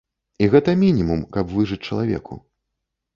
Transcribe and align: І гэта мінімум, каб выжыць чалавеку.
І 0.43 0.45
гэта 0.53 0.73
мінімум, 0.83 1.21
каб 1.35 1.53
выжыць 1.57 1.77
чалавеку. 1.91 2.39